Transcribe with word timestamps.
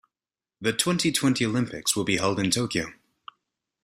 The 0.59 0.73
twenty-twenty 0.73 1.45
Olympics 1.45 1.95
will 1.95 2.05
be 2.05 2.17
held 2.17 2.39
in 2.39 2.49
Tokyo. 2.49 2.87